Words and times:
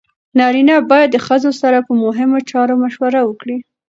نارینه 0.39 0.75
باید 0.89 1.09
د 1.11 1.17
ښځې 1.25 1.51
سره 1.61 1.77
په 1.87 1.93
مهمو 2.03 2.39
چارو 2.51 2.75
مشوره 2.83 3.21
وکړي. 3.25 3.57